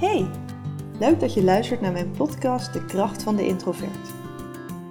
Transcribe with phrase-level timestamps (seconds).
[0.00, 0.30] Hey,
[0.98, 4.12] leuk dat je luistert naar mijn podcast De Kracht van de Introvert.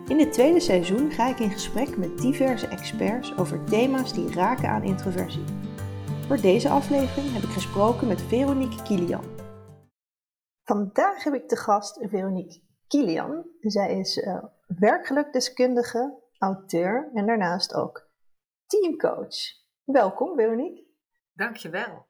[0.07, 4.69] In dit tweede seizoen ga ik in gesprek met diverse experts over thema's die raken
[4.69, 5.43] aan introversie.
[6.27, 9.23] Voor deze aflevering heb ik gesproken met Veronique Kilian.
[10.63, 13.45] Vandaag heb ik te gast Veronique Kilian.
[13.59, 18.09] Zij is uh, werkgelukdeskundige, auteur en daarnaast ook
[18.65, 19.35] teamcoach.
[19.83, 20.87] Welkom Veronique.
[21.33, 22.08] Dankjewel.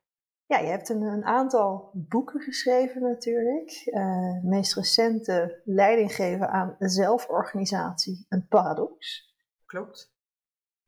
[0.49, 3.81] Ja, je hebt een, een aantal boeken geschreven natuurlijk.
[3.85, 9.27] Uh, meest recente leiding geven aan zelforganisatie, een paradox.
[9.65, 10.13] Klopt.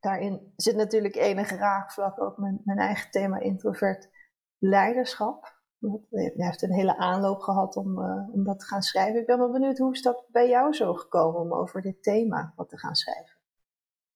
[0.00, 4.10] Daarin zit natuurlijk enige raakvlak ook mijn, mijn eigen thema introvert
[4.58, 5.60] leiderschap.
[6.08, 9.20] Je hebt een hele aanloop gehad om, uh, om dat te gaan schrijven.
[9.20, 12.52] Ik ben wel benieuwd, hoe is dat bij jou zo gekomen om over dit thema
[12.56, 13.36] wat te gaan schrijven?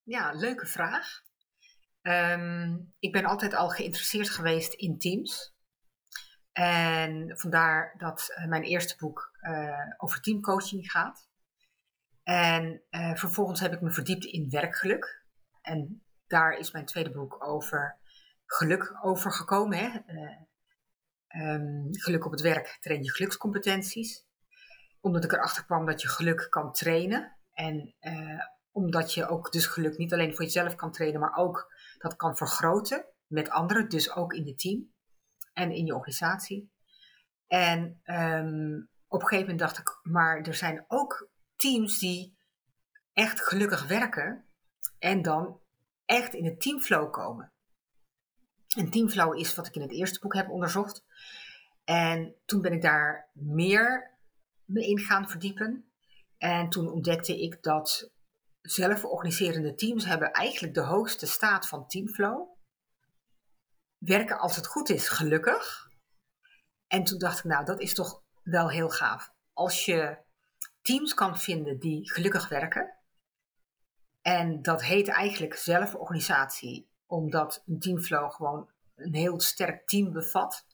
[0.02, 1.25] Ja, leuke vraag.
[2.08, 5.54] Um, ik ben altijd al geïnteresseerd geweest in teams.
[6.52, 11.28] En vandaar dat uh, mijn eerste boek uh, over teamcoaching gaat.
[12.22, 15.24] En uh, vervolgens heb ik me verdiept in werkgeluk.
[15.62, 17.98] En daar is mijn tweede boek over
[18.44, 19.78] geluk over gekomen.
[19.78, 19.98] Hè?
[21.42, 24.26] Um, geluk op het werk train je gelukscompetenties.
[25.00, 27.36] Omdat ik erachter kwam dat je geluk kan trainen.
[27.52, 27.94] En
[28.72, 31.74] omdat je ook dus geluk niet alleen voor jezelf kan trainen, maar ook
[32.08, 34.92] dat kan vergroten met anderen, dus ook in het team
[35.52, 36.70] en in je organisatie.
[37.46, 42.36] En um, op een gegeven moment dacht ik, maar er zijn ook teams die
[43.12, 44.44] echt gelukkig werken
[44.98, 45.60] en dan
[46.04, 47.52] echt in het teamflow komen.
[48.76, 51.04] En teamflow is wat ik in het eerste boek heb onderzocht.
[51.84, 54.16] En toen ben ik daar meer
[54.64, 55.90] me in gaan verdiepen.
[56.38, 58.10] En toen ontdekte ik dat
[58.70, 62.48] zelforganiserende teams hebben eigenlijk de hoogste staat van teamflow.
[63.98, 65.88] Werken als het goed is, gelukkig.
[66.86, 69.32] En toen dacht ik, nou, dat is toch wel heel gaaf.
[69.52, 70.18] Als je
[70.82, 72.94] teams kan vinden die gelukkig werken.
[74.22, 80.66] En dat heet eigenlijk zelforganisatie, omdat een teamflow gewoon een heel sterk team bevat.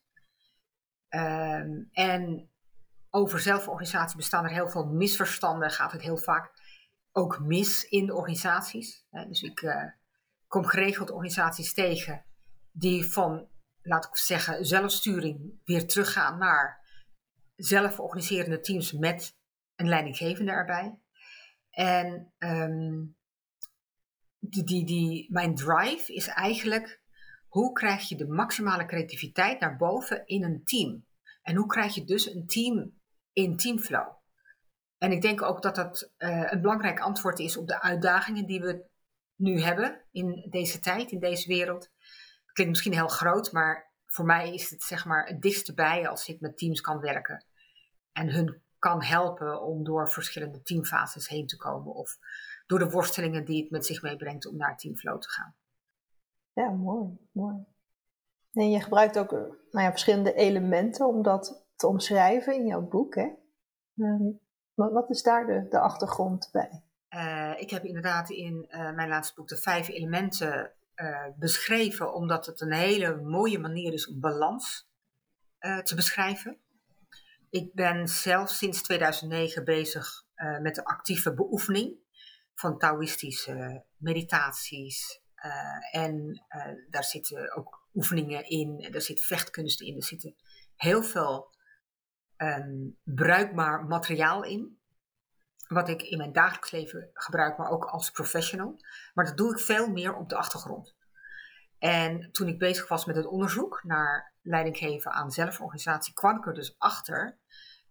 [1.09, 2.51] Um, en
[3.11, 5.71] over zelforganisatie bestaan er heel veel misverstanden.
[5.71, 6.53] Gaat het heel vaak
[7.13, 9.07] ook mis in de organisaties.
[9.11, 9.85] Dus ik uh,
[10.47, 12.25] kom geregeld organisaties tegen
[12.71, 13.49] die van,
[13.83, 16.81] laat ik zeggen, zelfsturing weer teruggaan naar
[17.57, 19.37] zelforganiserende teams met
[19.77, 20.99] een leidinggevende erbij.
[21.71, 23.17] En um,
[24.39, 27.03] die, die, die, mijn drive is eigenlijk
[27.49, 31.07] hoe krijg je de maximale creativiteit naar boven in een team?
[31.43, 33.01] En hoe krijg je dus een team
[33.33, 34.22] in teamflow?
[35.03, 38.61] En ik denk ook dat dat uh, een belangrijk antwoord is op de uitdagingen die
[38.61, 38.85] we
[39.37, 41.83] nu hebben in deze tijd, in deze wereld.
[42.45, 46.09] Het klinkt misschien heel groot, maar voor mij is het zeg maar het dichtste bij
[46.09, 47.45] als ik met teams kan werken.
[48.13, 51.95] En hun kan helpen om door verschillende teamfases heen te komen.
[51.95, 52.19] Of
[52.67, 55.55] door de worstelingen die het met zich meebrengt om naar teamflow te gaan.
[56.53, 57.57] Ja, mooi, mooi.
[58.53, 63.15] En je gebruikt ook nou ja, verschillende elementen om dat te omschrijven in jouw boek.
[63.15, 63.29] Hè?
[63.95, 64.42] Um,
[64.91, 66.83] wat is daar de, de achtergrond bij?
[67.11, 72.47] Uh, ik heb inderdaad in uh, mijn laatste boek de vijf elementen uh, beschreven, omdat
[72.47, 74.91] het een hele mooie manier is om balans
[75.83, 76.59] te beschrijven.
[77.51, 80.25] Ik ben zelf sinds 2009 bezig
[80.61, 81.97] met de actieve beoefening
[82.55, 85.21] van Taoïstische meditaties.
[85.91, 86.45] en
[86.91, 90.35] daar zitten ook oefeningen in, daar zit vechtkunsten in, er zitten
[90.77, 91.55] heel veel
[92.43, 94.81] um, bruikbaar materiaal in.
[95.69, 98.77] Wat ik in mijn dagelijks leven gebruik, maar ook als professional.
[99.15, 100.95] Maar dat doe ik veel meer op de achtergrond.
[101.79, 106.55] En toen ik bezig was met het onderzoek naar leidinggeven aan zelforganisatie, kwam ik er
[106.55, 107.39] dus achter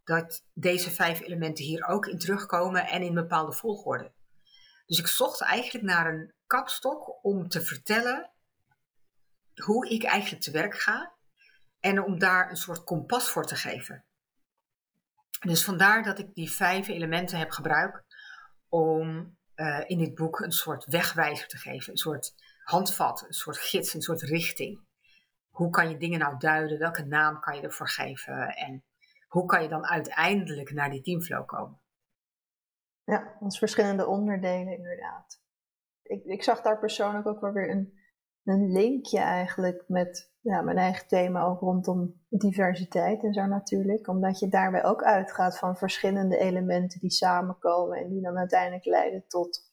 [0.04, 4.12] dat deze vijf elementen hier ook in terugkomen en in bepaalde volgorde.
[4.86, 8.32] Dus ik zocht eigenlijk naar een kapstok om te vertellen
[9.64, 11.14] hoe ik eigenlijk te werk ga
[11.80, 14.06] en om daar een soort kompas voor te geven.
[15.48, 18.04] Dus vandaar dat ik die vijf elementen heb gebruikt
[18.70, 22.34] om uh, in dit boek een soort wegwijzer te geven, een soort
[22.64, 24.80] handvat, een soort gids, een soort richting.
[25.50, 26.80] Hoe kan je dingen nou duiden?
[26.80, 28.56] Welke naam kan je ervoor geven?
[28.56, 28.84] En
[29.28, 31.80] hoe kan je dan uiteindelijk naar die teamflow komen?
[33.04, 35.42] Ja, is verschillende onderdelen inderdaad.
[36.02, 38.01] Ik, ik zag daar persoonlijk ook wel weer een,
[38.44, 44.08] een linkje eigenlijk met ja, mijn eigen thema ook rondom diversiteit en zo natuurlijk.
[44.08, 49.28] Omdat je daarbij ook uitgaat van verschillende elementen die samenkomen en die dan uiteindelijk leiden
[49.28, 49.72] tot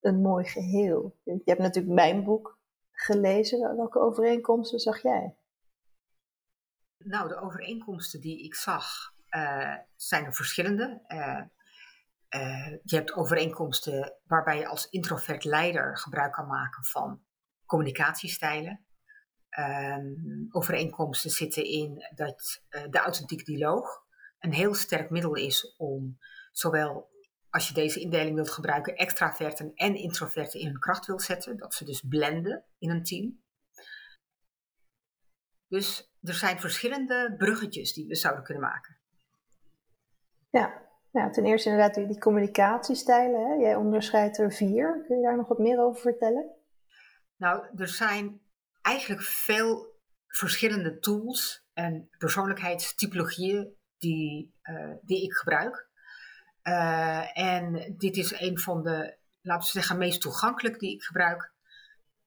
[0.00, 1.18] een mooi geheel.
[1.22, 2.58] Je hebt natuurlijk mijn boek
[2.92, 3.76] gelezen.
[3.76, 5.36] Welke overeenkomsten zag jij?
[6.98, 11.02] Nou, de overeenkomsten die ik zag uh, zijn er verschillende.
[11.08, 11.42] Uh,
[12.42, 17.25] uh, je hebt overeenkomsten waarbij je als introvert leider gebruik kan maken van
[17.66, 18.84] communicatiestijlen.
[19.48, 20.04] Ehm,
[20.50, 24.04] overeenkomsten zitten in dat de authentiek dialoog
[24.38, 26.18] een heel sterk middel is om
[26.52, 27.10] zowel
[27.50, 31.56] als je deze indeling wilt gebruiken, extraverten en introverten in hun kracht wilt zetten.
[31.56, 33.40] Dat ze dus blenden in een team.
[35.68, 38.96] Dus er zijn verschillende bruggetjes die we zouden kunnen maken.
[40.50, 43.46] Ja, ja ten eerste inderdaad die communicatiestijlen.
[43.46, 43.54] Hè?
[43.54, 45.04] Jij onderscheidt er vier.
[45.06, 46.55] Kun je daar nog wat meer over vertellen?
[47.36, 48.40] Nou, er zijn
[48.82, 49.94] eigenlijk veel
[50.26, 55.88] verschillende tools en persoonlijkheidstypologieën die, uh, die ik gebruik.
[56.62, 61.54] Uh, en dit is een van de, laten we zeggen, meest toegankelijk die ik gebruik.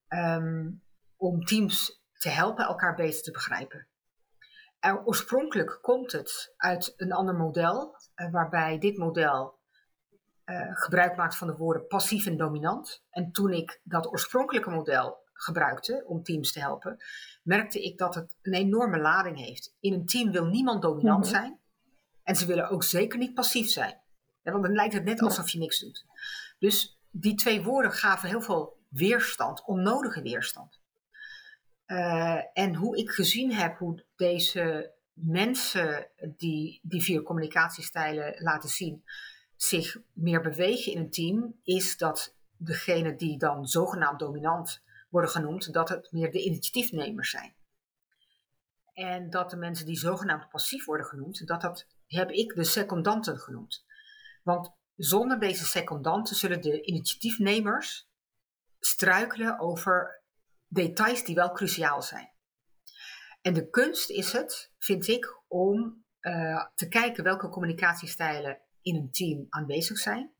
[0.07, 0.83] Um,
[1.17, 3.87] om teams te helpen elkaar beter te begrijpen.
[4.79, 7.95] En oorspronkelijk komt het uit een ander model,
[8.31, 9.58] waarbij dit model
[10.49, 13.03] uh, gebruik maakt van de woorden passief en dominant.
[13.09, 16.97] En toen ik dat oorspronkelijke model gebruikte om teams te helpen,
[17.43, 19.75] merkte ik dat het een enorme lading heeft.
[19.79, 21.41] In een team wil niemand dominant mm -hmm.
[21.41, 21.59] zijn
[22.23, 24.01] en ze willen ook zeker niet passief zijn.
[24.43, 26.05] Ja, want dan lijkt het net alsof je niks doet.
[26.59, 30.79] Dus die twee woorden gaven heel veel weerstand, onnodige weerstand.
[31.87, 36.07] Uh, en hoe ik gezien heb hoe deze mensen
[36.37, 39.03] die die vier communicatiestijlen laten zien,
[39.61, 45.73] zich meer bewegen in een team, is dat degene die dan zogenaamd dominant worden genoemd,
[45.73, 47.55] dat het meer de initiatiefnemers zijn.
[48.93, 53.39] En dat de mensen die zogenaamd passief worden genoemd, dat, dat heb ik de secondanten
[53.39, 53.85] genoemd.
[54.43, 58.09] Want zonder deze secondanten zullen de initiatiefnemers
[58.79, 60.21] struikelen over
[60.67, 62.31] details die wel cruciaal zijn.
[63.41, 69.11] En de kunst is het, vind ik, om uh, te kijken welke communicatiestijlen in een
[69.11, 70.31] team aanwezig zijn.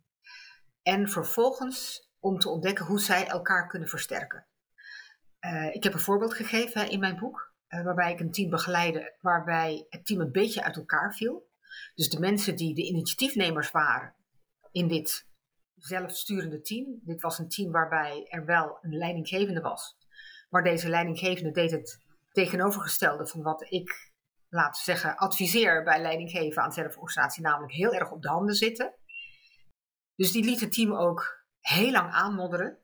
[0.82, 4.48] En vervolgens om te ontdekken hoe zij elkaar kunnen versterken.
[5.42, 9.16] Uh, ik heb een voorbeeld gegeven in mijn boek, uh, waarbij ik een team begeleide,
[9.22, 11.48] waarbij het team een beetje uit elkaar viel.
[11.96, 14.16] Dus de mensen die de initiatiefnemers waren
[14.72, 15.28] in dit
[15.76, 17.00] zelfsturende team.
[17.02, 19.98] Dit was een team waarbij er wel een leidinggevende was.
[20.50, 22.00] Maar deze leidinggevende deed het
[22.32, 24.09] tegenovergestelde van wat ik,
[24.50, 28.94] laten zeggen, adviseer bij leidinggeven aan zelforganisatie, namelijk heel erg op de handen zitten.
[30.16, 32.78] Dus die liet het team ook heel lang aanmodderen.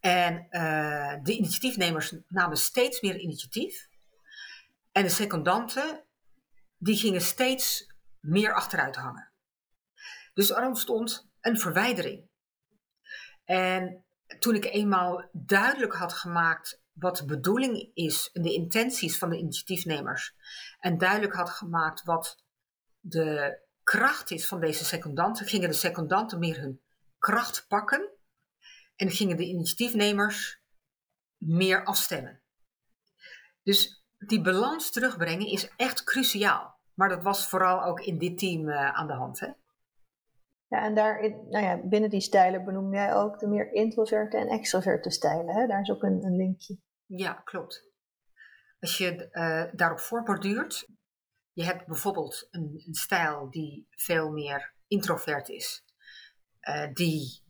[0.00, 3.88] En uh, de initiatiefnemers namen steeds meer initiatief.
[4.92, 6.04] En de secondanten,
[6.76, 9.32] die gingen steeds meer achteruit hangen.
[10.34, 12.28] Dus er ontstond een verwijdering.
[13.44, 14.04] En
[14.38, 19.38] toen ik eenmaal duidelijk had gemaakt wat de bedoeling is en de intenties van de
[19.38, 20.34] initiatiefnemers,
[20.80, 22.42] en duidelijk had gemaakt wat
[23.00, 26.80] de kracht is van deze secondanten, gingen de secondanten meer hun
[27.18, 28.10] kracht pakken
[28.96, 30.60] en gingen de initiatiefnemers
[31.36, 32.40] meer afstemmen.
[33.62, 36.76] Dus die balans terugbrengen is echt cruciaal.
[36.94, 39.40] Maar dat was vooral ook in dit team uh, aan de hand.
[39.40, 39.46] Hè?
[40.66, 44.48] Ja, en daar, nou ja, binnen die stijlen benoem jij ook de meer introverte en
[44.48, 45.54] extroverte stijlen.
[45.54, 45.66] Hè?
[45.66, 46.78] Daar is ook een, een linkje.
[47.08, 47.86] Ja, klopt.
[48.80, 50.88] Als je uh, daarop voorborduurt,
[51.52, 55.84] je hebt bijvoorbeeld een, een, stijl die veel meer introvert is,
[56.60, 57.42] uh, die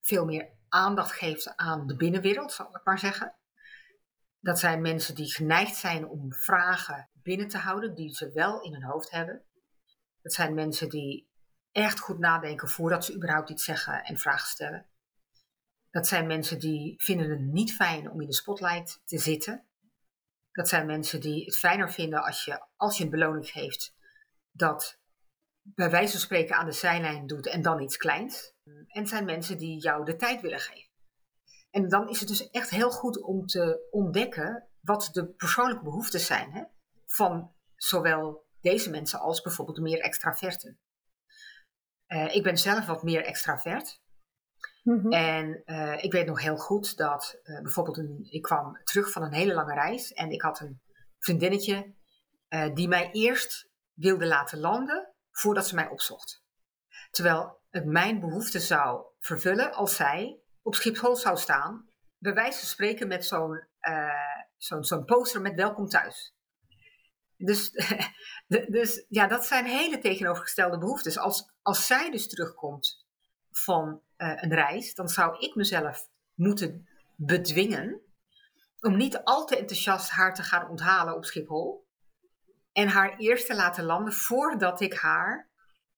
[0.00, 3.36] veel meer aandacht geeft aan de binnenwereld, zal ik maar zeggen.
[4.40, 8.72] Dat zijn mensen die geneigd zijn om vragen binnen te houden die ze wel in
[8.72, 9.44] hun hoofd hebben.
[10.22, 11.30] Dat zijn mensen die
[11.72, 14.86] echt goed nadenken voordat ze überhaupt iets zeggen en vragen stellen.
[15.90, 19.66] Dat zijn mensen die vinden het niet fijn om in de spotlight te zitten.
[20.52, 23.94] Dat zijn mensen die het fijner vinden als je, als je een beloning geeft,
[24.50, 25.00] dat
[25.62, 28.54] bij wijze van spreken aan de zijlijn doet en dan iets kleins.
[28.86, 30.88] En zijn mensen die jou de tijd willen geven.
[31.70, 36.20] En dan is het dus echt heel goed om te ontdekken wat de persoonlijke behoeften
[36.20, 36.62] zijn hè?
[37.06, 40.78] van zowel deze mensen als bijvoorbeeld meer extraverten.
[42.08, 44.00] Uh, ik ben zelf wat meer extravert.
[44.82, 45.12] Mm-hmm.
[45.12, 49.32] En uh, ik weet nog heel goed dat uh, bijvoorbeeld ik kwam terug van een
[49.32, 50.80] hele lange reis en ik had een
[51.18, 51.96] vriendinnetje
[52.74, 56.42] die mij eerst wilde laten landen voordat ze mij opzocht.
[57.10, 62.68] Terwijl het mijn behoefte zou vervullen als zij op Schiphol zou staan, bij wijze van
[62.68, 63.68] spreken met zo'n
[64.56, 66.34] zo'n zo'n poster met welkom thuis.
[67.36, 67.70] Dus,
[68.78, 71.18] dus ja, dat zijn hele tegenovergestelde behoeftes.
[71.18, 73.06] Als, als zij dus terugkomt
[73.50, 78.00] van uh, een reis, dan zou ik mezelf moeten bedwingen
[78.80, 81.86] om niet al te enthousiast haar te gaan onthalen op Schiphol.
[82.72, 85.48] En haar eerst te laten landen voordat ik haar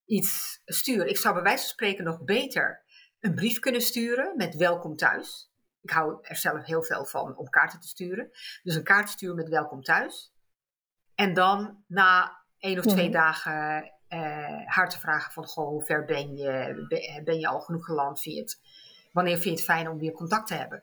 [0.05, 1.07] iets stuur.
[1.07, 2.83] Ik zou bij wijze van spreken nog beter
[3.21, 5.53] een brief kunnen sturen met welkom thuis.
[5.83, 8.31] Ik hou er zelf heel veel van om kaarten te sturen.
[8.63, 10.33] Dus een kaart sturen met welkom thuis.
[11.15, 13.13] En dan na één of twee mhm.
[13.13, 17.21] dagen uh, haar te vragen van, goh, hoe ver ben je?
[17.25, 18.21] Ben je al genoeg geland?
[18.21, 18.61] Vind
[19.13, 20.83] wanneer vind je het fijn om weer contact te hebben?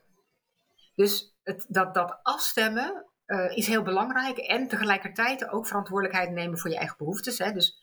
[0.96, 4.38] Dus het, dat, dat afstemmen uh, is heel belangrijk.
[4.38, 7.38] En tegelijkertijd ook verantwoordelijkheid nemen voor je eigen behoeftes.
[7.38, 7.52] Hè?
[7.52, 7.80] Dus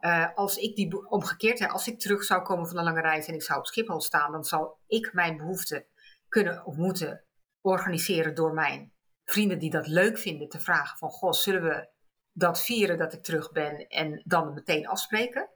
[0.00, 3.26] uh, als ik die omgekeerd, hè, als ik terug zou komen van een lange reis
[3.26, 5.86] en ik zou op Schiphol staan, dan zou ik mijn behoeften
[6.28, 7.24] kunnen of moeten
[7.60, 8.92] organiseren door mijn
[9.24, 11.88] vrienden die dat leuk vinden te vragen van, goh, zullen we
[12.32, 15.50] dat vieren dat ik terug ben en dan meteen afspreken?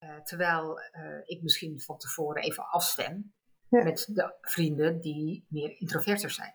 [0.00, 3.34] Uh, terwijl uh, ik misschien van tevoren even afstem
[3.68, 6.54] met de vrienden die meer introverter zijn.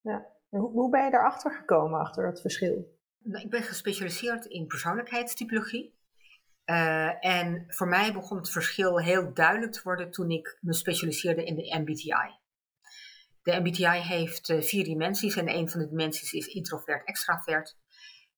[0.00, 0.26] Ja.
[0.48, 2.98] Hoe, hoe ben je daarachter gekomen, achter dat verschil?
[3.18, 5.98] Nou, ik ben gespecialiseerd in persoonlijkheidstypologie.
[6.66, 11.44] Uh, en voor mij begon het verschil heel duidelijk te worden toen ik me specialiseerde
[11.44, 12.42] in de MBTI.
[13.42, 17.76] De MBTI heeft vier dimensies en een van de dimensies is introvert-extravert.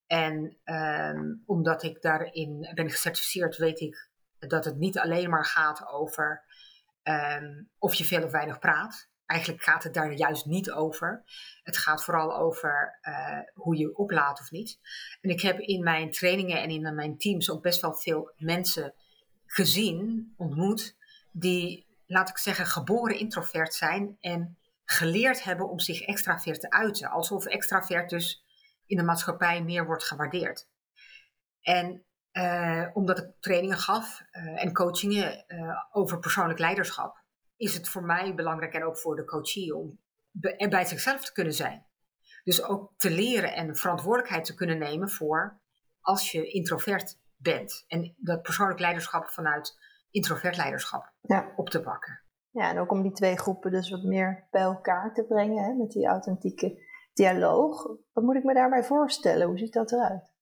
[0.07, 4.09] En um, omdat ik daarin ben gecertificeerd, weet ik
[4.39, 6.45] dat het niet alleen maar gaat over
[7.03, 9.09] um, of je veel of weinig praat.
[9.27, 11.23] Eigenlijk gaat het daar juist niet over.
[11.63, 14.79] Het gaat vooral over uh, hoe je oplaadt of niet.
[15.21, 18.95] En ik heb in mijn trainingen en in mijn teams ook best wel veel mensen
[19.47, 20.97] gezien, ontmoet,
[21.33, 27.11] die, laat ik zeggen, geboren introvert zijn en geleerd hebben om zich extravert te uiten.
[27.11, 28.45] Alsof extravert dus
[28.87, 30.69] in de maatschappij meer wordt gewaardeerd.
[31.61, 37.25] En uh, omdat ik trainingen gaf uh, en coachingen uh, over persoonlijk leiderschap,
[37.57, 39.99] is het voor mij belangrijk en ook voor de coachie om
[40.41, 41.87] er bij zichzelf te kunnen zijn.
[42.45, 45.61] Dus ook te leren en verantwoordelijkheid te kunnen nemen voor
[46.01, 47.85] als je introvert bent.
[47.89, 49.79] En dat persoonlijk leiderschap vanuit
[50.11, 51.53] introvert leiderschap ja.
[51.57, 52.21] op te pakken.
[52.51, 55.73] Ja, en ook om die twee groepen dus wat meer bij elkaar te brengen hè,
[55.73, 56.85] met die authentieke
[57.17, 57.87] dialoog.
[58.13, 59.47] Wat moet ik me daarbij voorstellen?
[59.47, 60.35] Hoe ziet dat eruit?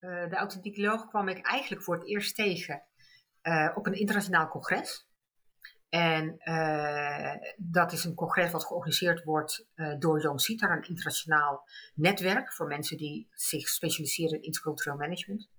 [0.00, 2.82] Uh, de authentieke dialoog kwam ik eigenlijk voor het eerst tegen
[3.42, 5.10] uh, op een internationaal congres.
[5.88, 9.66] En uh, dat is een congres wat georganiseerd wordt
[9.98, 15.50] door Jan Sieter, een internationaal netwerk voor mensen die zich specialiseren in intercultureel management.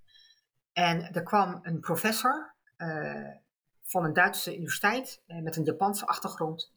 [0.71, 2.55] En er kwam een professor
[3.81, 6.73] van een Duitse universiteit met een Japanse achtergrond.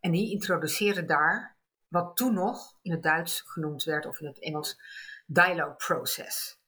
[0.00, 1.58] En die introduceerde daar
[1.90, 4.80] wat toen nog in het Duits genoemd werd, of in het Engels,
[5.26, 6.58] dialogue process.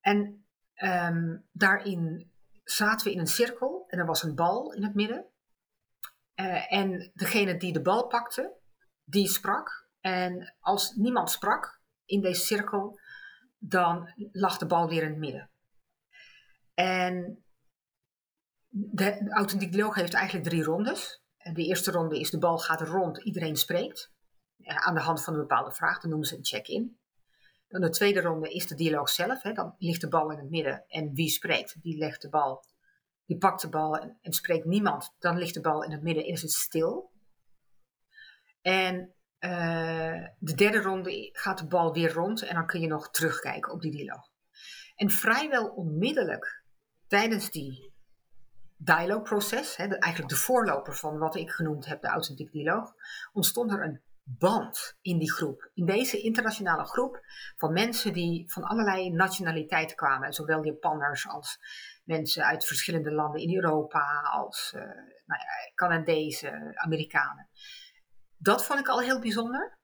[0.00, 2.32] En um, daarin
[2.64, 5.26] zaten we in een cirkel en er was een bal in het midden.
[6.34, 8.56] Uh, en degene die de bal pakte,
[9.04, 9.88] die sprak.
[10.00, 13.00] En als niemand sprak in deze cirkel,
[13.58, 15.50] dan lag de bal weer in het midden.
[16.74, 17.44] En
[18.68, 21.24] de, de authentiek dialoog heeft eigenlijk drie rondes.
[21.52, 24.12] De eerste ronde is de bal gaat rond, iedereen spreekt.
[24.64, 26.98] Aan de hand van een bepaalde vraag, dan noemen ze een check-in.
[27.68, 29.42] Dan de tweede ronde is de dialoog zelf.
[29.42, 29.52] Hè.
[29.52, 32.64] Dan ligt de bal in het midden en wie spreekt, die legt de bal,
[33.24, 35.14] die pakt de bal en, spreekt niemand.
[35.18, 37.12] Dan ligt de bal in het midden en is het stil.
[38.60, 43.10] En uh, de derde ronde gaat de bal weer rond en dan kun je nog
[43.10, 44.28] terugkijken op die dialoog.
[44.94, 46.64] En vrijwel onmiddellijk
[47.06, 47.94] tijdens die
[48.76, 52.94] dialoogproces, eigenlijk de voorloper van wat ik genoemd heb, de authentiek dialoog,
[53.32, 55.70] ontstond er een band in die groep.
[55.74, 57.20] In deze internationale groep
[57.56, 60.32] van mensen die van allerlei nationaliteiten kwamen.
[60.32, 61.58] Zowel Japanners als
[62.04, 64.82] mensen uit verschillende landen in Europa, als uh,
[65.26, 67.48] nou ja, Canadezen, Amerikanen.
[68.36, 69.78] Dat vond ik al heel bijzonder.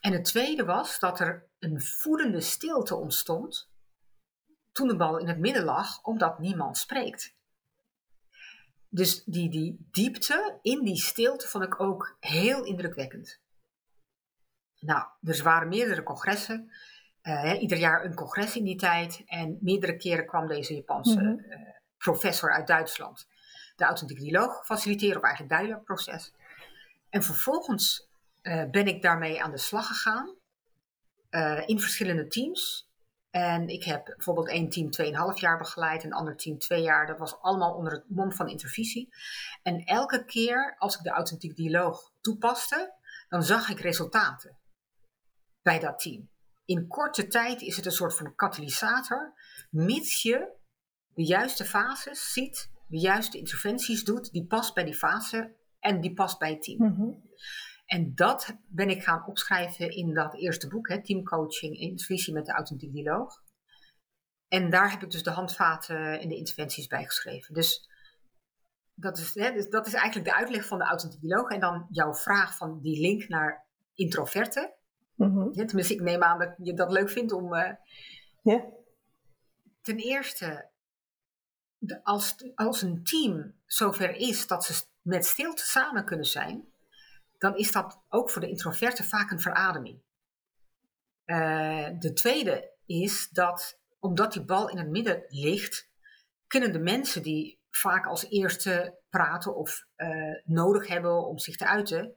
[0.00, 3.70] En het tweede was dat er een voedende stilte ontstond
[4.72, 7.36] toen de bal in het midden lag, omdat niemand spreekt.
[8.88, 13.40] Dus die, die diepte in die stilte vond ik ook heel indrukwekkend.
[14.80, 16.72] Nou, er waren meerdere congressen.
[17.22, 19.22] Uh, ieder jaar een congres in die tijd.
[19.26, 21.56] En meerdere keren kwam deze Japanse mm uh,
[21.98, 23.26] professor uit Duitsland
[23.76, 26.32] de authentieke dialoog faciliteren, of eigenlijk dialoogproces.
[27.10, 28.08] En vervolgens
[28.42, 30.36] uh, ben ik daarmee aan de slag gegaan
[31.66, 32.87] in verschillende teams.
[33.30, 34.88] En ik heb bijvoorbeeld één team
[35.34, 37.06] 2,5 jaar begeleid, een ander team 2 jaar.
[37.06, 39.08] Dat was allemaal onder het mom van intervisie.
[39.62, 42.94] En elke keer als ik de authentieke dialoog toepaste,
[43.28, 44.58] dan zag ik resultaten
[45.62, 46.30] bij dat team.
[46.64, 49.34] In korte tijd is het een soort van katalysator,
[49.70, 50.56] mits je
[51.14, 56.14] de juiste fases ziet, de juiste interventies doet, die past bij die fase en die
[56.14, 56.92] past bij het team.
[56.92, 57.10] Mhm.
[57.88, 62.46] En dat ben ik gaan opschrijven in dat eerste boek, hè, Teamcoaching in Visie met
[62.46, 63.42] de Authentiek Dialoog.
[64.48, 67.54] En daar heb ik dus de handvaten en de interventies bij geschreven.
[67.54, 67.88] Dus
[68.94, 71.50] dat is, hè, dus dat is eigenlijk de uitleg van de authentiek dialoog.
[71.50, 74.72] En dan jouw vraag van die link naar introverten.
[75.14, 77.54] Mm tenminste, ik neem aan dat je dat leuk vindt om.
[77.54, 78.62] Uh,
[79.82, 80.70] Ten eerste,
[81.78, 86.67] de, als, als een team zover is dat ze met stilte samen kunnen zijn,
[87.38, 90.02] dan is dat ook voor de introverten vaak een verademing.
[91.24, 95.90] Uh, de tweede is dat, omdat die bal in het midden ligt,
[96.46, 101.66] kunnen de mensen die vaak als eerste praten of uh, nodig hebben om zich te
[101.66, 102.16] uiten,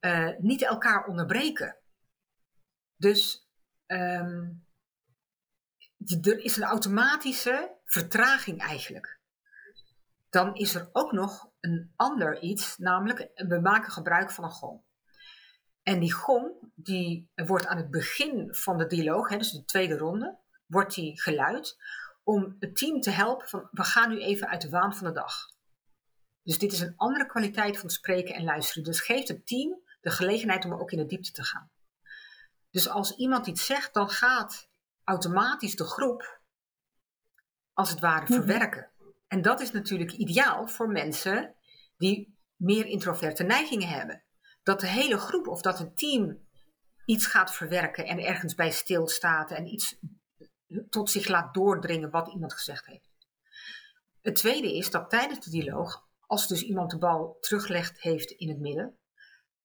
[0.00, 1.76] uh, niet elkaar onderbreken.
[2.96, 3.48] Dus
[3.86, 4.66] um,
[6.22, 9.20] er is een automatische vertraging eigenlijk.
[10.30, 14.82] Dan is er ook nog een ander iets, namelijk we maken gebruik van een gong.
[15.82, 19.96] En die gong die wordt aan het begin van de dialoog, hè, dus de tweede
[19.96, 21.76] ronde, wordt die geluid
[22.24, 25.12] om het team te helpen van we gaan nu even uit de waan van de
[25.12, 25.34] dag.
[26.42, 28.84] Dus dit is een andere kwaliteit van spreken en luisteren.
[28.84, 31.70] Dus geeft het team de gelegenheid om ook in de diepte te gaan.
[32.70, 34.70] Dus als iemand iets zegt, dan gaat
[35.04, 36.40] automatisch de groep
[37.72, 38.32] als het ware mhm.
[38.32, 38.91] verwerken.
[39.32, 41.54] En dat is natuurlijk ideaal voor mensen
[41.96, 44.24] die meer introverte neigingen hebben.
[44.62, 46.48] Dat de hele groep of dat het team
[47.04, 49.98] iets gaat verwerken en ergens bij stilstaat en iets
[50.88, 53.10] tot zich laat doordringen wat iemand gezegd heeft.
[54.20, 58.48] Het tweede is dat tijdens de dialoog, als dus iemand de bal teruglegt heeft in
[58.48, 58.98] het midden,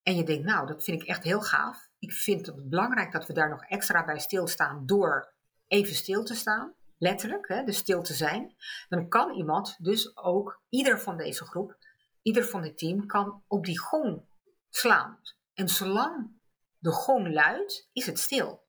[0.03, 1.87] en je denkt, nou, dat vind ik echt heel gaaf.
[1.99, 5.33] Ik vind het belangrijk dat we daar nog extra bij stilstaan door
[5.67, 8.55] even stil te staan, letterlijk, hè, dus stil te zijn.
[8.89, 11.77] Dan kan iemand dus ook, ieder van deze groep,
[12.21, 14.25] ieder van dit team, kan op die gong
[14.69, 15.21] slaan.
[15.53, 16.31] En zolang
[16.77, 18.65] de gong luidt, is het stil.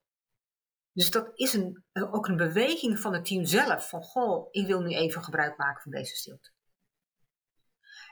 [0.92, 3.88] Dus dat is een, ook een beweging van het team zelf.
[3.88, 6.50] Van, goh, ik wil nu even gebruik maken van deze stilte.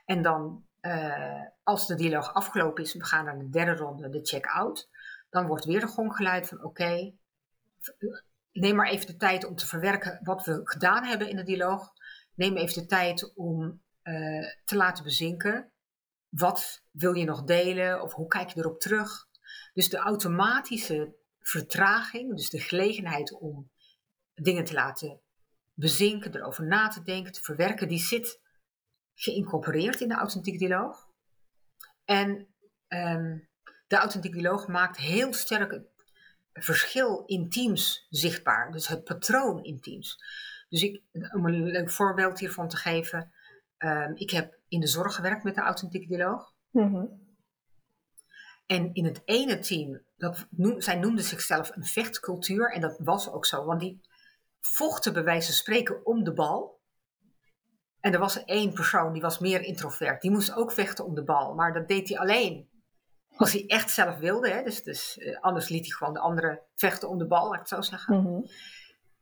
[0.04, 4.24] En dan, uh, als de dialoog afgelopen is, we gaan naar de derde ronde, de
[4.26, 4.88] check-out.
[5.30, 7.14] Dan wordt weer de gong geluid van, oké,
[8.60, 11.92] neem maar even de tijd om te verwerken wat we gedaan hebben in de dialoog.
[12.34, 15.72] Neem even de tijd om uh, te laten bezinken.
[16.28, 19.26] Wat wil je nog delen of hoe kijk je erop terug?
[19.72, 23.70] Dus de automatische vertraging, dus de gelegenheid om
[24.34, 25.20] dingen te laten
[25.74, 28.40] bezinken, erover na te denken, te verwerken, die zit
[29.14, 31.08] geïncorporeerd in de authentieke dialoog.
[32.04, 32.54] En
[32.88, 33.48] um,
[33.86, 35.80] de authentieke dialoog maakt heel sterk
[36.62, 40.18] verschil in teams zichtbaar, dus het patroon in teams.
[40.68, 43.32] Dus ik, om een leuk voorbeeld hiervan te geven,
[43.78, 46.54] um, ik heb in de zorg gewerkt met de authentieke dialoog.
[46.70, 47.24] Mm
[48.66, 52.72] en in het ene team, dat noem, zij noemden zichzelf een vechtcultuur.
[52.72, 54.00] En dat was ook zo, want die
[54.60, 56.80] vochten bij wijze van spreken om de bal.
[58.00, 60.22] En er was één persoon die was meer introvert.
[60.22, 61.54] Die moest ook vechten om de bal.
[61.54, 62.68] Maar dat deed hij alleen
[63.36, 64.50] als hij echt zelf wilde.
[64.50, 64.62] Hè?
[64.62, 67.58] Dus, dus uh, anders liet hij gewoon de anderen vechten om de bal, laat ik
[67.58, 68.22] het zo zeggen.
[68.22, 68.40] Mhm.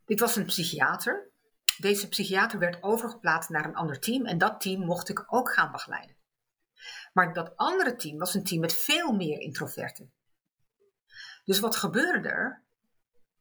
[0.04, 1.30] Dit was een psychiater.
[1.78, 4.26] Deze psychiater werd overgeplaatst naar een ander team.
[4.26, 6.16] En dat team mocht ik ook gaan begeleiden.
[7.12, 10.12] Maar dat andere team was een team met veel meer introverten.
[11.44, 12.62] Dus wat gebeurde er?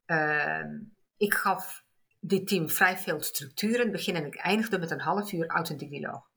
[0.05, 0.79] Uh,
[1.17, 1.83] ik gaf
[2.19, 5.47] dit team vrij veel structuur in het begin en ik eindigde met een half uur
[5.47, 6.31] authentiek dialoog.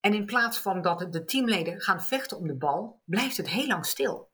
[0.00, 3.66] En in plaats van dat de teamleden gaan vechten om de bal, blijft het heel
[3.66, 4.30] lang stil.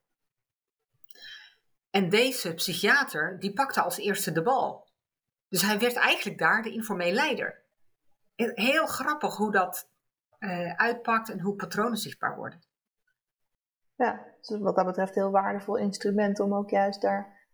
[1.91, 4.89] En deze psychiater, die pakte als eerste de bal.
[5.49, 7.63] Dus hij werd eigenlijk daar de informele leider.
[8.35, 9.91] Heel grappig hoe dat
[10.39, 12.65] uh, uitpakt en hoe patronen zichtbaar worden.
[13.97, 17.47] Ja, dus wat dat betreft heel waardevol instrument om ook juist daar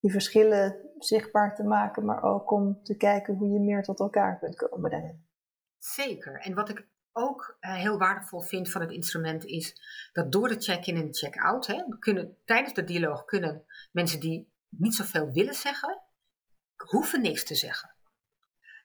[0.00, 4.38] die verschillen zichtbaar te maken, maar ook om te kijken hoe je meer tot elkaar
[4.38, 5.26] kunt komen daarin.
[5.78, 6.40] Zeker.
[6.40, 9.80] En wat ik ook uh, heel waardevol vind van het instrument is
[10.12, 14.94] dat door de check-in en de check-out, kunnen, tijdens de dialoog kunnen mensen die niet
[14.94, 16.02] zoveel willen zeggen,
[16.76, 17.96] hoeven niks te zeggen.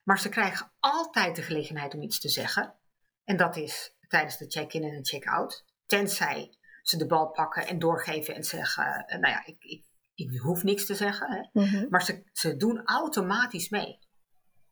[0.04, 2.76] Maar ze krijgen altijd de gelegenheid om iets te zeggen.
[3.24, 5.66] En dat is tijdens de check-in en de check-out.
[5.86, 10.40] Tenzij ze de bal pakken en doorgeven en zeggen: eh, Nou ja, ik, ik, ik
[10.40, 11.32] hoef niks te zeggen.
[11.32, 11.62] Hè?
[11.62, 11.86] Mhm.
[11.90, 14.00] Maar ze, ze doen automatisch mee.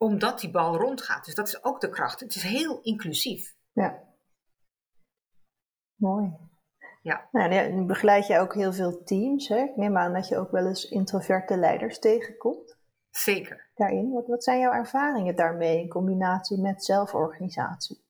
[0.01, 1.25] Omdat die bal rondgaat.
[1.25, 2.19] Dus dat is ook de kracht.
[2.19, 3.55] Het is heel inclusief.
[3.73, 4.03] Ja.
[5.95, 6.37] Mooi.
[7.01, 7.27] Ja.
[7.31, 9.47] Nou, nu begeleid je ook heel veel teams.
[9.47, 9.57] Hè?
[9.57, 12.77] Ik neem aan dat je ook wel eens introverte leiders tegenkomt.
[13.09, 13.69] Zeker.
[13.75, 14.11] Daarin.
[14.11, 18.03] Wat, wat zijn jouw ervaringen daarmee in combinatie met zelforganisatie?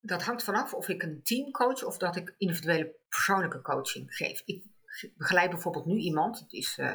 [0.00, 4.42] dat hangt vanaf of ik een team coach of dat ik individuele persoonlijke coaching geef.
[4.44, 4.64] Ik
[5.16, 6.94] begeleid bijvoorbeeld nu iemand, het is uh,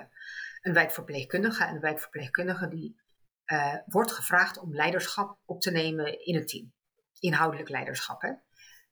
[0.61, 1.63] een wijkverpleegkundige.
[1.63, 2.99] En een wijkverpleegkundige die
[3.45, 6.73] uh, wordt gevraagd om leiderschap op te nemen in een team.
[7.19, 8.21] Inhoudelijk leiderschap.
[8.21, 8.33] Hè?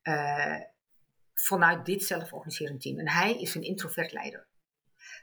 [0.04, 0.62] Uh,
[1.34, 3.00] vanuit dit zelforganiserend team.
[3.00, 4.48] En hij is een introvert leider.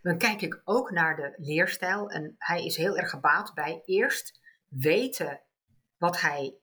[0.02, 2.10] Dan kijk ik ook naar de leerstijl.
[2.10, 5.40] En hij is heel erg gebaat bij eerst weten
[5.96, 6.58] wat hij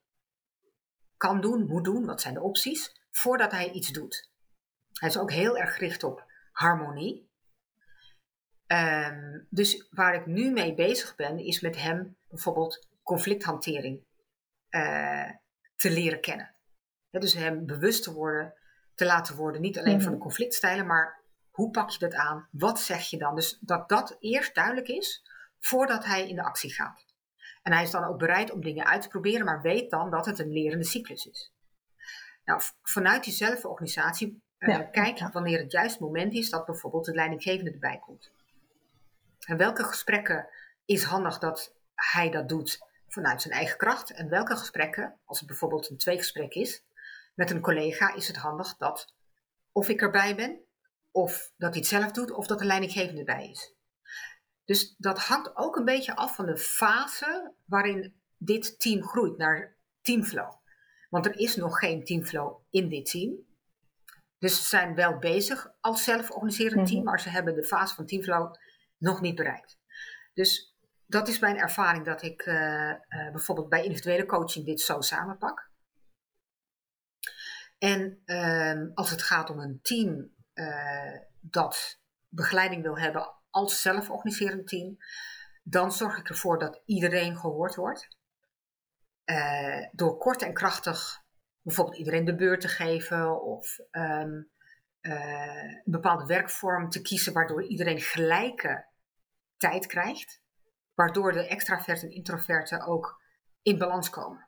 [1.17, 4.31] kan doen, moet doen, wat zijn de opties, voordat hij iets doet.
[4.93, 7.25] Hij is ook heel erg gericht op harmonie.
[8.67, 14.03] Um, dus waar ik nu mee bezig ben, is met hem bijvoorbeeld conflicthantering
[14.69, 15.31] uh,
[15.75, 16.55] te leren kennen.
[17.09, 18.53] dus hem bewust te worden,
[18.95, 20.25] te laten worden, niet alleen van de mhm.
[20.25, 22.47] conflictstijlen, maar hoe pak je dat aan?
[22.51, 23.35] Wat zeg je dan?
[23.35, 25.23] Dus dat dat eerst duidelijk is
[25.59, 27.05] voordat hij in de actie gaat.
[27.63, 30.25] En hij is dan ook bereid om dingen uit te proberen, maar weet dan dat
[30.25, 31.53] het een lerende cyclus is.
[32.45, 37.13] Nou, vanuit die zelforganisatie uh, kijk je wanneer het juist moment is dat bijvoorbeeld de
[37.13, 38.31] leidinggevende erbij komt.
[39.45, 40.49] En welke gesprekken
[40.85, 44.11] is handig dat hij dat doet vanuit zijn eigen kracht?
[44.11, 46.83] En welke gesprekken, als het bijvoorbeeld een tweegesprek is
[47.35, 49.13] met een collega, is het handig dat
[49.71, 50.59] of ik erbij ben,
[51.11, 53.75] of dat hij het zelf doet, of dat de leidinggevende erbij is.
[54.65, 59.77] Dus dat hangt ook een beetje af van de fase waarin dit team groeit naar
[60.01, 60.53] teamflow.
[61.09, 63.45] Want er is nog geen teamflow in dit team.
[64.39, 67.09] Dus ze zijn wel bezig als zelforganiserend team, mhm.
[67.09, 68.55] maar ze hebben de fase van teamflow
[68.97, 69.79] nog niet bereikt.
[70.33, 70.76] Dus
[71.07, 75.69] dat is mijn ervaring dat ik uh, uh, bijvoorbeeld bij individuele coaching dit zo samenpak.
[77.77, 84.67] En uh, als het gaat om een team uh, dat begeleiding wil hebben als zelforganiserend
[84.67, 84.97] team,
[85.63, 88.07] dan zorg ik ervoor dat iedereen gehoord wordt.
[89.91, 91.23] door kort en krachtig
[91.61, 94.49] bijvoorbeeld iedereen de beurt te geven of um,
[95.01, 98.85] een bepaalde werkvorm te kiezen waardoor iedereen gelijke
[99.57, 100.41] tijd krijgt,
[100.97, 103.21] waardoor de extraverten en introverten ook
[103.61, 104.47] in balans komen.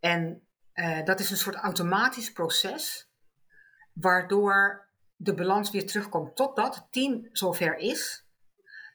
[0.00, 3.10] En uh, dat is een soort automatisch proces,
[3.92, 8.26] waardoor de balans weer terugkomt totdat het team zover is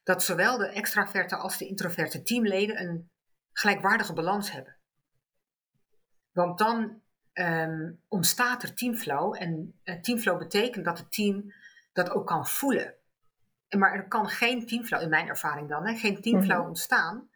[0.04, 3.12] dat zowel de extraverte als de introverte teamleden een
[3.52, 4.78] gelijkwaardige balans hebben.
[6.32, 7.02] Want dan
[7.34, 11.54] um, ontstaat er teamflow en uh, teamflow betekent dat het team
[11.92, 12.96] dat ook kan voelen
[13.78, 16.68] maar er kan geen teamflow, in mijn ervaring dan, hè, geen teamflow mhm.
[16.68, 17.30] ontstaan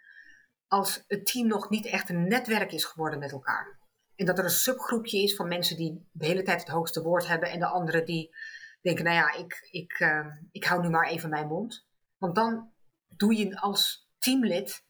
[0.68, 3.80] als het team nog niet echt een netwerk is geworden met elkaar.
[4.16, 7.28] En dat er een subgroepje is van mensen die de hele tijd het hoogste woord
[7.28, 8.36] hebben en de anderen die
[8.82, 11.88] denken, nou ja, ik, ik, uh, ik hou nu maar even mijn mond.
[12.18, 12.72] Want dan
[13.08, 14.86] doe je als teamlid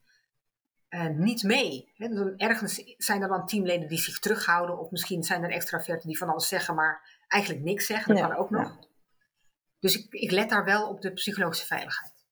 [0.90, 1.92] uh, niet mee.
[1.96, 2.36] Hè?
[2.36, 6.30] Ergens zijn er dan teamleden die zich terughouden, of misschien zijn er extraverten die van
[6.30, 8.16] alles zeggen, maar eigenlijk niks zeggen.
[8.16, 8.87] Dat kan ook nog.
[9.80, 12.26] Dus ik, ik let daar wel op de psychologische veiligheid.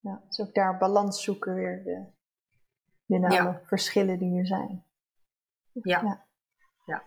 [0.00, 2.06] Ja, dus ook daar balans zoeken weer de,
[3.06, 4.84] binnen alle verschillen die er zijn.
[5.72, 6.00] Ja.
[6.02, 6.26] ja.
[6.86, 7.02] ja.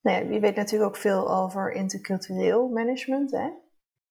[0.00, 3.30] Nou ja, je weet natuurlijk ook veel over intercultureel management.
[3.30, 3.46] Hè?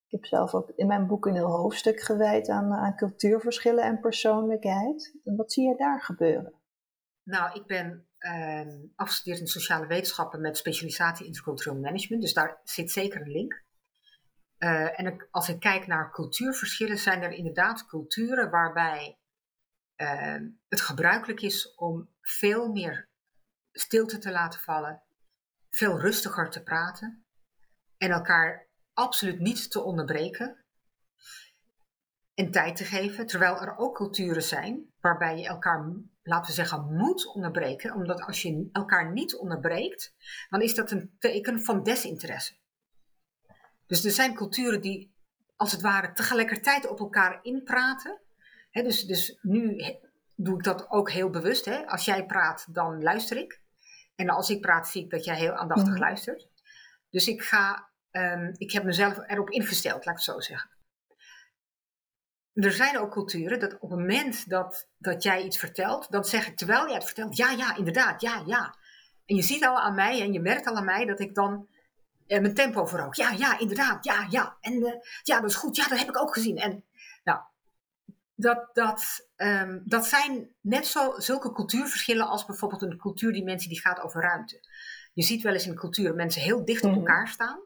[0.05, 3.99] Ik heb zelf ook in mijn boek een heel hoofdstuk gewijd aan, aan cultuurverschillen en
[3.99, 5.19] persoonlijkheid.
[5.23, 6.53] En wat zie je daar gebeuren?
[7.23, 12.21] Nou, ik ben uh, afgestudeerd in sociale wetenschappen met specialisatie intercultureel management.
[12.21, 13.63] Dus daar zit zeker een link.
[14.63, 19.17] Uh, en als ik kijk naar cultuurverschillen, zijn er inderdaad culturen waarbij
[19.97, 23.09] uh, het gebruikelijk is om veel meer
[23.71, 25.01] stilte te laten vallen,
[25.69, 27.25] veel rustiger te praten
[27.97, 30.65] en elkaar absoluut niet te onderbreken
[32.33, 33.25] en tijd te geven.
[33.25, 38.41] Terwijl er ook culturen zijn waarbij je elkaar, laten we zeggen, moet onderbreken, omdat als
[38.41, 40.13] je elkaar niet onderbreekt,
[40.49, 42.61] dan is dat een teken van desinteresse.
[43.87, 45.13] Dus er zijn culturen die
[45.55, 48.21] als het ware tegelijkertijd op elkaar inpraten.
[48.71, 49.83] dus, dus nu
[50.35, 51.85] doe ik dat ook heel bewust.
[51.85, 53.61] Als jij praat, dan luister ik.
[54.15, 55.99] En als ik praat, zie ik dat jij heel aandachtig mhm.
[55.99, 56.49] luistert.
[57.09, 60.69] Dus ik ga, um, ik heb mezelf erop ingesteld, laat ik het zo zeggen.
[62.53, 66.47] Er zijn ook culturen dat op het moment dat, dat jij iets vertelt, dan zeg
[66.47, 68.75] ik terwijl jij het vertelt, ja, ja, inderdaad, ja, ja.
[69.25, 71.67] En je ziet al aan mij en je merkt al aan mij dat ik dan
[72.27, 73.17] uh, mijn tempo verhoogd.
[73.17, 74.05] Ja, ja, inderdaad.
[74.05, 74.57] Ja, ja.
[74.61, 75.75] En uh, ja, dat is goed.
[75.75, 76.57] Ja, dat heb ik ook gezien.
[76.57, 76.83] En
[77.23, 77.39] nou,
[78.35, 84.01] dat, dat, um, dat zijn net zo zulke cultuurverschillen als bijvoorbeeld een cultuurdimensie die gaat
[84.01, 84.59] over ruimte.
[85.13, 86.99] Je ziet wel eens in culturen mensen heel dicht op mhm.
[86.99, 87.59] elkaar staan.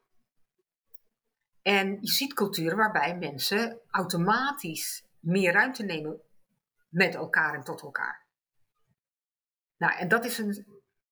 [1.62, 6.22] En je ziet culturen waarbij mensen automatisch meer ruimte nemen
[6.90, 8.26] met elkaar en tot elkaar.
[9.78, 10.66] Nou, en dat is een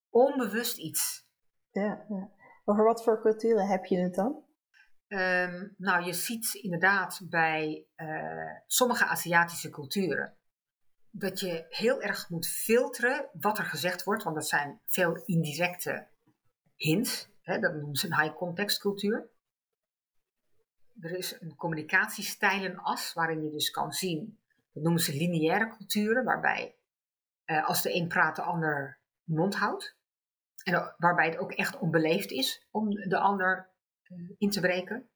[0.10, 1.26] onbewust iets
[1.72, 2.30] Ja, ja.
[2.67, 4.43] Over wat voor culturen heb je het dan?
[5.08, 10.38] Ehm, nou, je ziet inderdaad bij uh, sommige Aziatische culturen
[11.17, 16.08] dat je heel erg moet filteren wat er gezegd wordt, want dat zijn veel indirecte
[16.75, 17.30] hints.
[17.41, 19.30] Hè, dat noemen ze een high context cultuur.
[20.99, 24.39] Er is een communicatiestijlenas waarin je dus kan zien,
[24.71, 26.75] dat noemen ze lineaire culturen, waarbij
[27.45, 29.95] uh, als de een praat, de ander mond houdt.
[30.65, 33.69] En waarbij het ook echt onbeleefd is om de ander
[34.04, 35.10] uh, in te breken.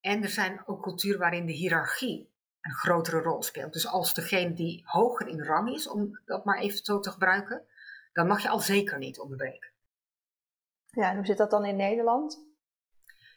[0.00, 3.72] En er zijn ook culturen waarin de hiërarchie een grotere rol speelt.
[3.72, 7.66] Dus als degene die hoger in rang is, om dat maar even zo te gebruiken,
[8.12, 9.72] dan mag je al zeker niet onderbreken.
[10.90, 12.46] Ja, en hoe zit dat dan in Nederland?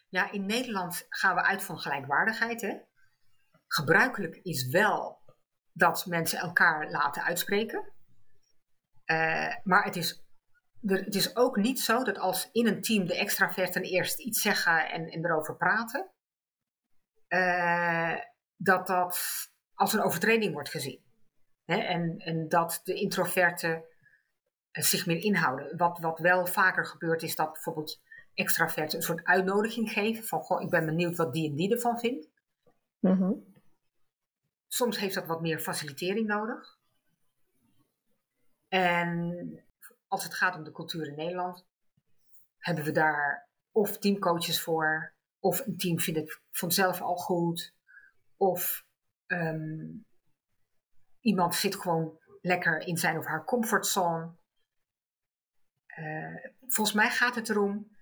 [0.10, 2.62] Ja, in Nederland gaan we uit van gelijkwaardigheid.
[2.62, 2.78] Hè?
[3.68, 5.22] Gebruikelijk is wel
[5.72, 7.92] dat mensen elkaar laten uitspreken.
[9.06, 10.24] Uh, maar het is,
[10.86, 14.90] het is ook niet zo dat als in een team de extraverten eerst iets zeggen
[14.90, 16.12] en, en erover praten,
[17.28, 18.16] uh,
[18.56, 19.20] dat dat
[19.74, 21.04] als een overtreding wordt gezien.
[21.66, 21.78] Hè?
[21.78, 23.84] En, en dat de introverten
[24.72, 25.78] eh, zich meer inhouden.
[25.78, 28.02] Wat, wat wel vaker gebeurt is dat bijvoorbeeld
[28.34, 32.00] extraverten een soort uitnodiging geven van goh, ik ben benieuwd wat die en die ervan
[32.00, 32.30] vindt.
[33.00, 33.50] Mm
[34.68, 36.80] Soms heeft dat wat meer facilitering nodig.
[38.68, 39.64] En
[40.12, 41.66] als het gaat om de cultuur in Nederland,
[42.58, 47.76] hebben we daar of teamcoaches voor, of een team vindt het vanzelf al goed,
[48.36, 48.86] of
[49.28, 50.06] um,
[51.20, 54.36] iemand zit gewoon lekker in zijn of haar comfortzone.
[56.00, 57.98] Uh, volgens mij gaat het erom,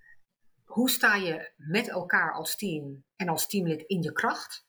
[0.64, 4.66] hoe sta je met elkaar als team en als teamlid in je kracht?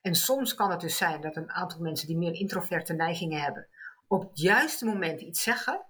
[0.00, 3.68] En soms kan het dus zijn dat een aantal mensen die meer introverte neigingen hebben,
[4.06, 5.86] op het juiste moment iets zeggen,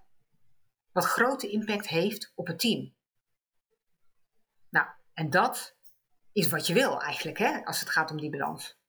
[0.95, 2.95] wat grote impact heeft op het team.
[4.69, 5.75] Nou, en dat
[6.31, 8.79] is wat je wil eigenlijk, hè, als het gaat om die balans.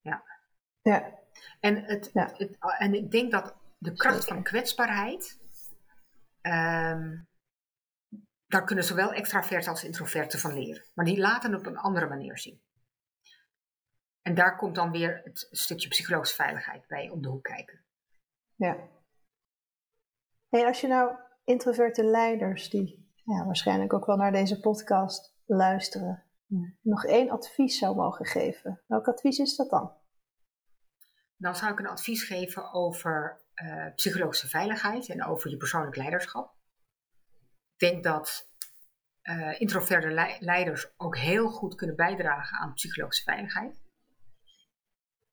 [0.00, 0.24] Ja.
[0.82, 1.18] ja.
[1.60, 5.40] En, het, het, en ik denk dat de kracht van kwetsbaarheid,
[6.42, 7.28] um,
[8.46, 10.84] daar kunnen zowel extraverten als introverten van leren.
[10.94, 12.62] Maar die laten het op een andere manier zien.
[14.22, 17.84] En daar komt dan weer het stukje psychologische veiligheid bij om de hoek kijken.
[18.54, 18.88] Ja.
[20.48, 26.24] Hey, als je nou introverte leiders die ja, waarschijnlijk ook wel naar deze podcast luisteren,
[26.80, 29.92] nog één advies zou mogen geven, welk advies is dat dan?
[31.36, 36.54] Dan zou ik een advies geven over uh, psychologische veiligheid en over je persoonlijk leiderschap.
[37.76, 38.50] Ik denk dat
[39.22, 43.80] uh, introverte leiders ook heel goed kunnen bijdragen aan psychologische veiligheid.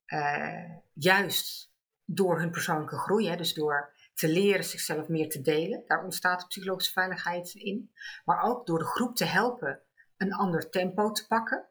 [0.07, 1.73] Uh, juist
[2.05, 6.47] door hun persoonlijke groei, hè, dus door te leren zichzelf meer te delen, daar ontstaat
[6.47, 7.91] psychologische veiligheid in.
[8.25, 9.81] Maar ook door de groep te helpen
[10.17, 11.67] een ander tempo te pakken,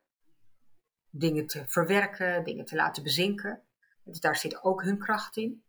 [1.10, 3.62] dingen te verwerken, dingen te laten bezinken.
[4.04, 5.62] Dus daar zit ook hun kracht in.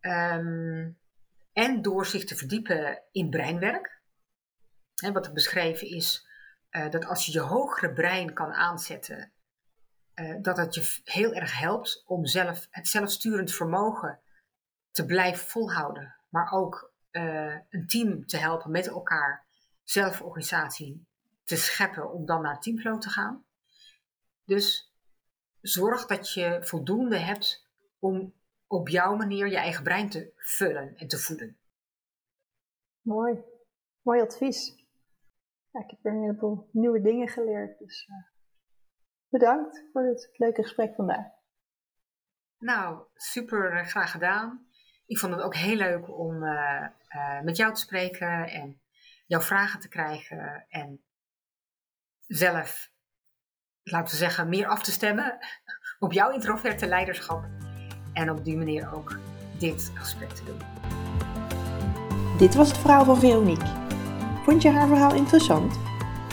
[0.00, 0.98] Um,
[1.52, 4.00] en door zich te verdiepen in breinwerk.
[4.94, 6.28] Hè, wat er beschreven is,
[6.70, 9.32] uh, dat als je je hogere brein kan aanzetten,
[10.14, 14.20] uh, dat het je heel erg helpt om zelf, het zelfsturend vermogen
[14.98, 16.14] te blijven volhouden.
[16.28, 19.46] Maar ook uh, een team te helpen met elkaar
[19.82, 21.06] zelforganisatie
[21.44, 23.44] te scheppen om dan naar teamflow te gaan.
[24.44, 24.94] Dus
[25.60, 28.34] zorg dat je voldoende hebt om
[28.66, 31.56] op jouw manier je eigen brein te vullen en te voeden.
[33.00, 33.42] Mooi,
[34.02, 34.86] mooi advies.
[35.70, 38.16] Ja, ik heb er een heleboel nieuwe dingen geleerd, dus uh,
[39.28, 41.26] bedankt voor het leuke gesprek vandaag.
[42.58, 44.67] Nou, super eh, graag gedaan.
[45.08, 48.80] Ik vond het ook heel leuk om uh, uh, met jou te spreken en
[49.26, 51.00] jouw vragen te krijgen en
[52.26, 52.90] zelf,
[53.82, 55.38] laten we zeggen, meer af te stemmen
[55.98, 57.44] op jouw introverte leiderschap.
[58.12, 59.18] En op die manier ook
[59.58, 60.60] dit gesprek te doen.
[62.38, 63.86] Dit was het verhaal van Veronique.
[64.44, 65.78] Vond je haar verhaal interessant?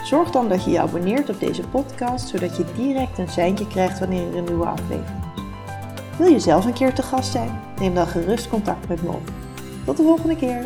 [0.04, 4.00] Zorg dan dat je je abonneert op deze podcast, zodat je direct een seintje krijgt
[4.00, 5.25] wanneer er een nieuwe aflevering.
[6.18, 7.60] Wil je zelf een keer te gast zijn?
[7.80, 9.32] Neem dan gerust contact met me op.
[9.86, 10.66] Tot de volgende keer!